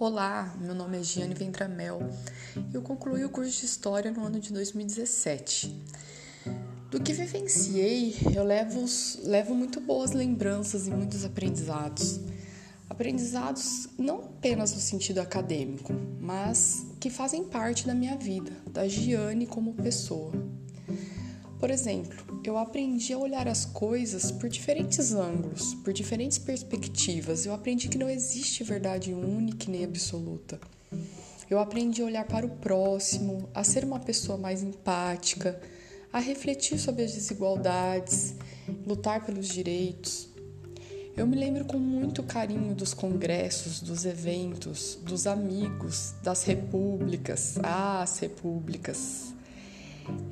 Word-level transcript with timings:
Olá, 0.00 0.56
meu 0.58 0.74
nome 0.74 0.98
é 0.98 1.02
Giane 1.02 1.34
Ventramel 1.34 2.00
e 2.72 2.74
eu 2.74 2.80
concluí 2.80 3.22
o 3.22 3.28
curso 3.28 3.60
de 3.60 3.66
História 3.66 4.10
no 4.10 4.24
ano 4.24 4.40
de 4.40 4.50
2017. 4.50 5.78
Do 6.90 6.98
que 7.02 7.12
vivenciei, 7.12 8.16
eu 8.34 8.42
levo, 8.42 8.82
levo 9.24 9.54
muito 9.54 9.78
boas 9.78 10.12
lembranças 10.12 10.86
e 10.86 10.90
muitos 10.90 11.22
aprendizados. 11.22 12.18
Aprendizados 12.88 13.90
não 13.98 14.20
apenas 14.20 14.72
no 14.72 14.80
sentido 14.80 15.18
acadêmico, 15.18 15.92
mas 16.18 16.86
que 16.98 17.10
fazem 17.10 17.44
parte 17.44 17.86
da 17.86 17.94
minha 17.94 18.16
vida, 18.16 18.52
da 18.70 18.88
Giane 18.88 19.46
como 19.46 19.74
pessoa. 19.74 20.32
Por 21.60 21.70
exemplo, 21.70 22.40
eu 22.42 22.56
aprendi 22.56 23.12
a 23.12 23.18
olhar 23.18 23.46
as 23.46 23.66
coisas 23.66 24.32
por 24.32 24.48
diferentes 24.48 25.12
ângulos, 25.12 25.74
por 25.74 25.92
diferentes 25.92 26.38
perspectivas. 26.38 27.44
Eu 27.44 27.52
aprendi 27.52 27.86
que 27.86 27.98
não 27.98 28.08
existe 28.08 28.64
verdade 28.64 29.12
única 29.12 29.70
nem 29.70 29.84
absoluta. 29.84 30.58
Eu 31.50 31.58
aprendi 31.58 32.00
a 32.00 32.06
olhar 32.06 32.24
para 32.24 32.46
o 32.46 32.48
próximo, 32.48 33.46
a 33.54 33.62
ser 33.62 33.84
uma 33.84 34.00
pessoa 34.00 34.38
mais 34.38 34.62
empática, 34.62 35.60
a 36.10 36.18
refletir 36.18 36.78
sobre 36.78 37.04
as 37.04 37.12
desigualdades, 37.12 38.34
lutar 38.86 39.26
pelos 39.26 39.48
direitos. 39.48 40.30
Eu 41.14 41.26
me 41.26 41.36
lembro 41.36 41.66
com 41.66 41.78
muito 41.78 42.22
carinho 42.22 42.74
dos 42.74 42.94
congressos, 42.94 43.80
dos 43.80 44.06
eventos, 44.06 44.98
dos 45.02 45.26
amigos, 45.26 46.14
das 46.22 46.42
repúblicas, 46.44 47.58
as 47.62 48.18
repúblicas. 48.18 49.34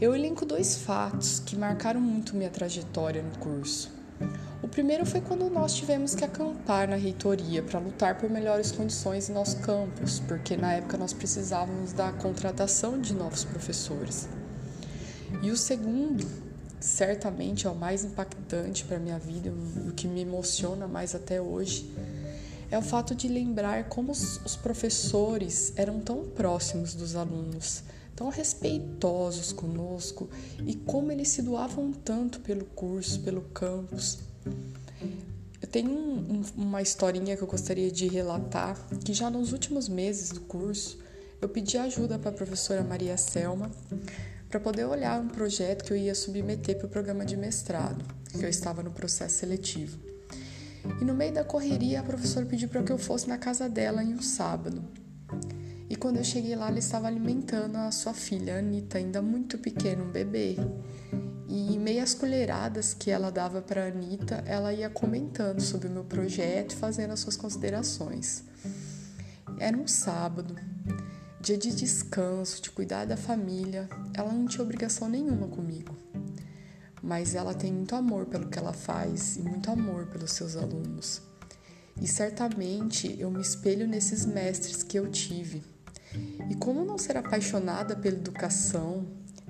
Eu 0.00 0.14
elenco 0.14 0.46
dois 0.46 0.76
fatos 0.76 1.40
que 1.40 1.56
marcaram 1.56 2.00
muito 2.00 2.36
minha 2.36 2.50
trajetória 2.50 3.22
no 3.22 3.36
curso. 3.38 3.90
O 4.62 4.68
primeiro 4.68 5.06
foi 5.06 5.20
quando 5.20 5.48
nós 5.48 5.74
tivemos 5.74 6.14
que 6.14 6.24
acampar 6.24 6.88
na 6.88 6.96
reitoria 6.96 7.62
para 7.62 7.78
lutar 7.78 8.18
por 8.18 8.28
melhores 8.28 8.72
condições 8.72 9.28
em 9.28 9.32
nosso 9.32 9.58
campus, 9.60 10.20
porque 10.20 10.56
na 10.56 10.74
época 10.74 10.98
nós 10.98 11.12
precisávamos 11.12 11.92
da 11.92 12.12
contratação 12.12 13.00
de 13.00 13.14
novos 13.14 13.44
professores. 13.44 14.28
E 15.42 15.50
o 15.50 15.56
segundo, 15.56 16.26
certamente 16.80 17.66
é 17.66 17.70
o 17.70 17.74
mais 17.74 18.04
impactante 18.04 18.84
para 18.84 18.98
minha 18.98 19.18
vida 19.18 19.52
o 19.86 19.92
que 19.92 20.08
me 20.08 20.22
emociona 20.22 20.88
mais 20.88 21.14
até 21.14 21.40
hoje, 21.40 21.92
é 22.70 22.76
o 22.76 22.82
fato 22.82 23.14
de 23.14 23.28
lembrar 23.28 23.84
como 23.84 24.12
os 24.12 24.56
professores 24.62 25.72
eram 25.76 26.00
tão 26.00 26.24
próximos 26.24 26.94
dos 26.94 27.16
alunos 27.16 27.82
tão 28.18 28.30
respeitosos 28.30 29.52
conosco 29.52 30.28
e 30.66 30.74
como 30.74 31.12
eles 31.12 31.28
se 31.28 31.40
doavam 31.40 31.92
tanto 31.92 32.40
pelo 32.40 32.64
curso, 32.64 33.20
pelo 33.20 33.42
campus. 33.42 34.18
Eu 35.62 35.68
tenho 35.68 35.88
um, 35.88 36.16
um, 36.16 36.42
uma 36.56 36.82
historinha 36.82 37.36
que 37.36 37.42
eu 37.42 37.46
gostaria 37.46 37.92
de 37.92 38.08
relatar, 38.08 38.76
que 39.04 39.14
já 39.14 39.30
nos 39.30 39.52
últimos 39.52 39.88
meses 39.88 40.30
do 40.30 40.40
curso 40.40 40.98
eu 41.40 41.48
pedi 41.48 41.78
ajuda 41.78 42.18
para 42.18 42.30
a 42.30 42.34
professora 42.34 42.82
Maria 42.82 43.16
Selma 43.16 43.70
para 44.48 44.58
poder 44.58 44.84
olhar 44.86 45.20
um 45.20 45.28
projeto 45.28 45.84
que 45.84 45.92
eu 45.92 45.96
ia 45.96 46.14
submeter 46.14 46.76
para 46.76 46.86
o 46.86 46.90
programa 46.90 47.24
de 47.24 47.36
mestrado, 47.36 48.04
que 48.32 48.44
eu 48.44 48.48
estava 48.48 48.82
no 48.82 48.90
processo 48.90 49.36
seletivo. 49.38 49.96
E 51.00 51.04
no 51.04 51.14
meio 51.14 51.34
da 51.34 51.44
correria, 51.44 52.00
a 52.00 52.02
professora 52.02 52.46
pediu 52.46 52.68
para 52.68 52.82
que 52.82 52.90
eu 52.90 52.98
fosse 52.98 53.28
na 53.28 53.38
casa 53.38 53.68
dela 53.68 54.02
em 54.02 54.12
um 54.12 54.22
sábado. 54.22 54.82
Quando 55.98 56.18
eu 56.18 56.24
cheguei 56.24 56.54
lá, 56.54 56.68
ela 56.68 56.78
estava 56.78 57.08
alimentando 57.08 57.76
a 57.76 57.90
sua 57.90 58.14
filha, 58.14 58.60
Anitta, 58.60 58.98
ainda 58.98 59.20
muito 59.20 59.58
pequena, 59.58 60.04
um 60.04 60.10
bebê. 60.10 60.54
E 61.48 61.76
meias 61.76 62.14
colheradas 62.14 62.94
que 62.94 63.10
ela 63.10 63.32
dava 63.32 63.60
para 63.60 63.88
Anitta, 63.88 64.44
ela 64.46 64.72
ia 64.72 64.88
comentando 64.88 65.60
sobre 65.60 65.88
o 65.88 65.90
meu 65.90 66.04
projeto 66.04 66.76
fazendo 66.76 67.10
as 67.10 67.18
suas 67.18 67.36
considerações. 67.36 68.44
Era 69.58 69.76
um 69.76 69.88
sábado, 69.88 70.54
dia 71.40 71.58
de 71.58 71.74
descanso, 71.74 72.62
de 72.62 72.70
cuidar 72.70 73.04
da 73.04 73.16
família. 73.16 73.88
Ela 74.14 74.32
não 74.32 74.46
tinha 74.46 74.62
obrigação 74.62 75.08
nenhuma 75.08 75.48
comigo. 75.48 75.96
Mas 77.02 77.34
ela 77.34 77.54
tem 77.54 77.72
muito 77.72 77.96
amor 77.96 78.26
pelo 78.26 78.48
que 78.48 78.58
ela 78.58 78.72
faz 78.72 79.36
e 79.36 79.42
muito 79.42 79.68
amor 79.68 80.06
pelos 80.06 80.30
seus 80.30 80.54
alunos. 80.54 81.20
E 82.00 82.06
certamente 82.06 83.16
eu 83.18 83.32
me 83.32 83.40
espelho 83.40 83.88
nesses 83.88 84.24
mestres 84.24 84.84
que 84.84 84.96
eu 84.96 85.10
tive 85.10 85.60
e 86.50 86.54
como 86.54 86.84
não 86.84 86.98
ser 86.98 87.16
apaixonada 87.16 87.96
pela 87.96 88.16
educação? 88.16 89.06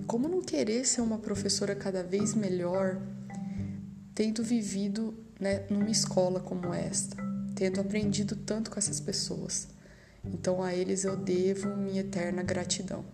Como 0.06 0.28
não 0.28 0.40
querer 0.40 0.84
ser 0.86 1.00
uma 1.00 1.18
professora 1.18 1.74
cada 1.74 2.02
vez 2.02 2.34
melhor, 2.34 3.00
tendo 4.14 4.42
vivido 4.42 5.14
né, 5.38 5.64
numa 5.70 5.90
escola 5.90 6.40
como 6.40 6.72
esta, 6.72 7.16
tendo 7.54 7.80
aprendido 7.80 8.34
tanto 8.36 8.70
com 8.70 8.78
essas 8.78 9.00
pessoas? 9.00 9.68
Então 10.24 10.62
a 10.62 10.74
eles 10.74 11.04
eu 11.04 11.16
devo 11.16 11.76
minha 11.76 12.00
eterna 12.00 12.42
gratidão. 12.42 13.04